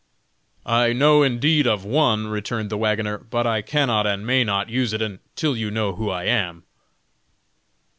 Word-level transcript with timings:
"I 0.65 0.93
know 0.93 1.21
indeed 1.21 1.67
of 1.67 1.85
one," 1.85 2.25
returned 2.27 2.71
the 2.71 2.77
wagoner, 2.79 3.19
"but 3.19 3.45
I 3.45 3.61
cannot 3.61 4.07
and 4.07 4.25
may 4.25 4.43
not 4.43 4.67
use 4.67 4.93
it 4.93 5.01
until 5.03 5.55
you 5.55 5.69
know 5.69 5.93
who 5.93 6.09
I 6.09 6.23
am." 6.23 6.63